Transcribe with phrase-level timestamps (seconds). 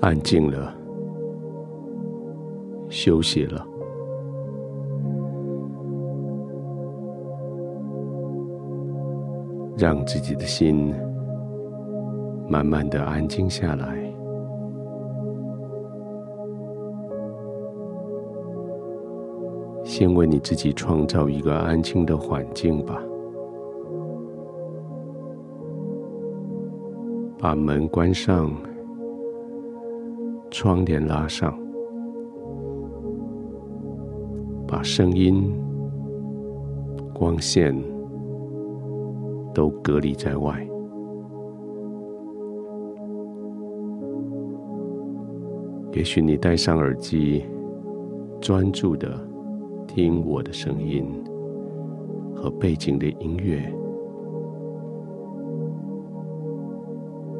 [0.00, 0.74] 安静了，
[2.88, 3.66] 休息了，
[9.76, 10.94] 让自己的心
[12.48, 13.98] 慢慢的安静下来。
[19.84, 23.02] 先为你自己创造一个安静的环境吧。
[27.38, 28.50] 把门关上，
[30.50, 31.56] 窗帘拉上，
[34.66, 35.54] 把声音、
[37.14, 37.74] 光线
[39.54, 40.66] 都隔离在外。
[45.92, 47.44] 也许你戴上耳机，
[48.40, 49.08] 专注的
[49.86, 51.04] 听我的声音
[52.34, 53.72] 和背景的音乐。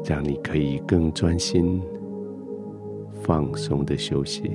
[0.03, 1.81] 让你可以更专心、
[3.23, 4.51] 放松的休息。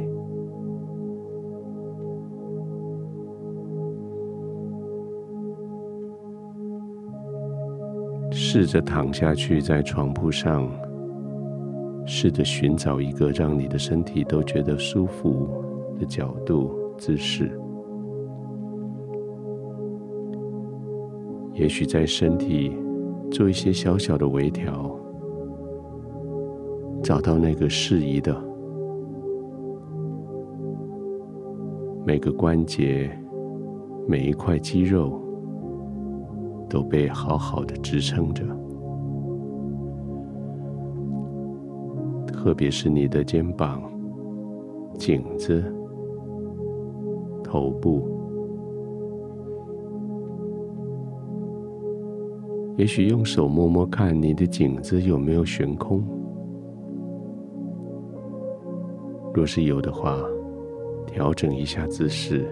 [8.33, 10.70] 试着躺下去，在床铺上，
[12.06, 15.48] 试着寻找一个让你的身体都觉得舒服
[15.98, 17.59] 的角度、姿势。
[21.53, 22.77] 也许在身体
[23.31, 24.94] 做一些小小的微调。
[27.03, 28.34] 找到那个适宜的，
[32.07, 33.11] 每个关节、
[34.07, 35.21] 每一块肌肉
[36.71, 38.45] 都被好好的支撑着，
[42.25, 43.83] 特别是你的肩膀、
[44.97, 45.65] 颈子、
[47.43, 48.09] 头部，
[52.77, 56.05] 也许用手摸摸看你的颈子有没有悬空。
[59.34, 60.16] 若是有的话，
[61.16, 62.47] 调整一下姿势，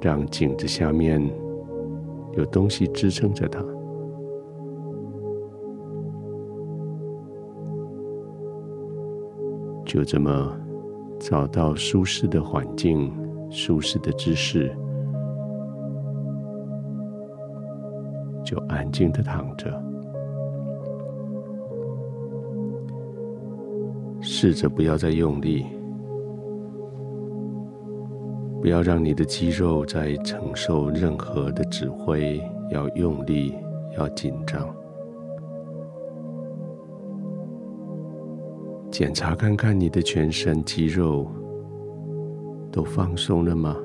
[0.00, 1.20] 让颈子下面
[2.34, 3.60] 有东西支撑着它。
[9.84, 10.56] 就这么
[11.18, 13.12] 找到舒适的环境、
[13.50, 14.72] 舒适的姿势，
[18.44, 19.68] 就安静的躺着。
[24.20, 25.66] 试着不要再用力，
[28.60, 33.54] 不要让你的肌肉再承受任何的指挥，要用力，
[33.96, 34.68] 要紧张。
[38.90, 41.26] 检查看看你的全身肌肉
[42.72, 43.76] 都放松了吗？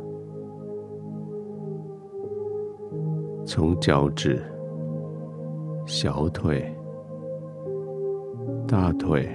[3.46, 4.42] 从脚趾、
[5.86, 6.66] 小腿、
[8.68, 9.30] 大腿。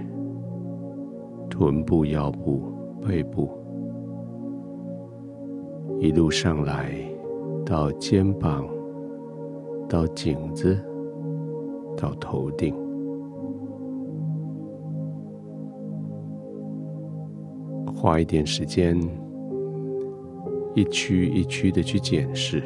[1.50, 2.62] 臀部、腰部、
[3.04, 3.50] 背部，
[6.00, 6.92] 一路上来
[7.66, 8.66] 到肩膀，
[9.88, 10.78] 到颈子，
[11.96, 12.74] 到头顶，
[17.94, 18.96] 花一点时间，
[20.74, 22.62] 一区一区的去检视。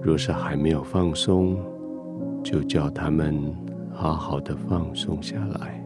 [0.00, 1.58] 若是还没有放松，
[2.42, 3.54] 就叫他们。
[3.98, 5.82] 好好的放松下来。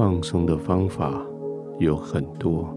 [0.00, 1.22] 放松的方法
[1.78, 2.74] 有很多，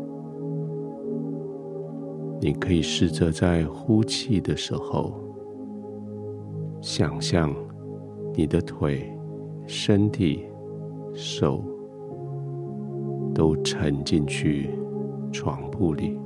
[2.42, 5.14] 你可以试着在呼气的时候，
[6.82, 7.56] 想象
[8.36, 9.10] 你的腿、
[9.66, 10.46] 身体、
[11.14, 11.64] 手
[13.34, 14.72] 都沉进去
[15.32, 16.20] 床铺里。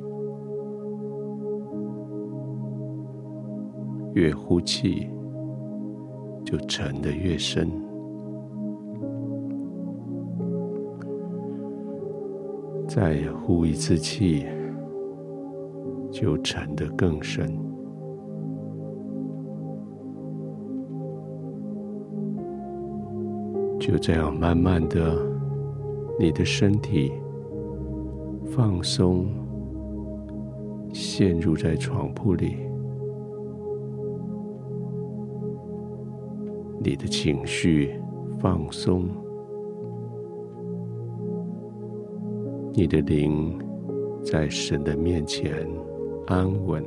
[4.15, 5.07] 越呼气，
[6.43, 7.67] 就沉得越深；
[12.99, 14.47] 再呼一次气，
[16.11, 17.47] 就沉得更深。
[23.79, 25.15] 就这样，慢慢的，
[26.19, 27.11] 你的身体
[28.47, 29.27] 放松，
[30.91, 32.57] 陷入在床铺里。
[36.79, 38.01] 你的情绪
[38.39, 39.07] 放松，
[42.77, 43.59] 你的灵
[44.23, 45.67] 在神的面前
[46.27, 46.85] 安稳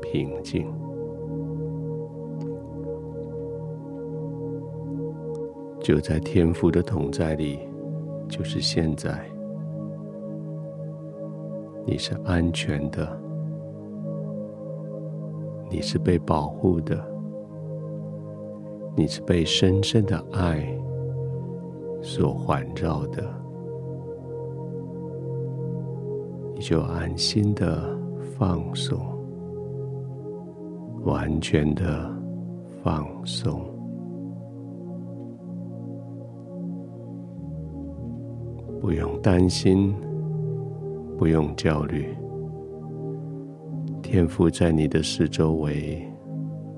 [0.00, 0.64] 平静，
[5.80, 7.58] 就在天父的同在里，
[8.28, 9.28] 就是现在，
[11.84, 13.20] 你是安全的，
[15.68, 17.04] 你是被保护的，
[18.94, 20.64] 你是被深深的爱
[22.00, 23.24] 所环绕的，
[26.58, 27.94] 你就安心的
[28.38, 28.98] 放松，
[31.04, 32.10] 完全的
[32.82, 33.60] 放松，
[38.80, 39.94] 不用担心，
[41.18, 42.16] 不用焦虑。
[44.00, 46.02] 天赋在你的四周围，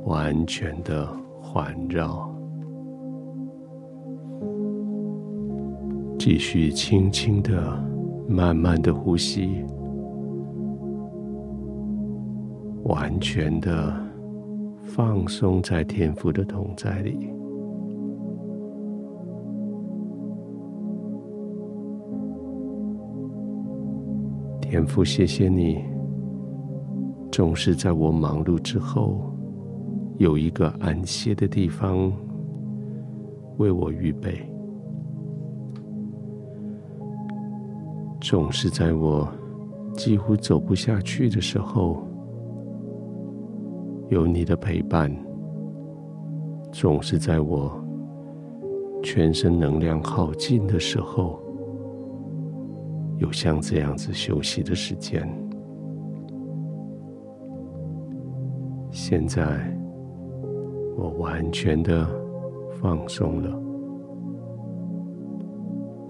[0.06, 1.06] 完全的
[1.40, 2.28] 环绕。
[6.18, 7.80] 继续轻轻的、
[8.30, 9.64] 慢慢的呼吸，
[12.84, 13.92] 完全的
[14.84, 17.30] 放松在天父的同在里。
[24.60, 25.82] 天父，谢谢你。
[27.32, 29.22] 总是在我忙碌之后，
[30.18, 32.12] 有一个安歇的地方
[33.56, 34.32] 为我预备；
[38.30, 39.26] 总是在我
[39.94, 42.06] 几乎走不下去的时候，
[44.10, 45.10] 有你的陪伴；
[46.70, 47.72] 总是在我
[49.02, 51.40] 全身能量耗尽的时候，
[53.16, 55.26] 有像这样子休息的时间。
[58.90, 59.74] 现在，
[60.98, 62.06] 我完全的
[62.78, 63.58] 放松了。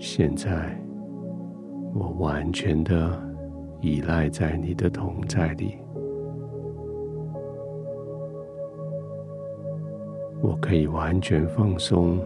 [0.00, 0.76] 现在，
[1.94, 3.20] 我完全的
[3.80, 5.76] 依赖在你的同在里。
[10.40, 12.18] 我可以完全放松，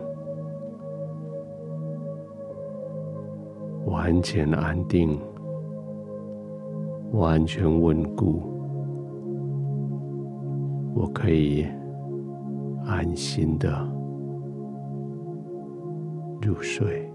[3.87, 5.19] 完全安定，
[7.13, 8.43] 完全稳固。
[10.95, 11.67] 我可以
[12.85, 13.71] 安心的
[16.43, 17.12] 入睡。